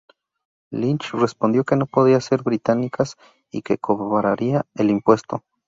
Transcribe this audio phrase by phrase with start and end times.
[0.71, 3.17] Lynch respondió que no podían ser británicas
[3.51, 5.43] y que cobraría el impuesto.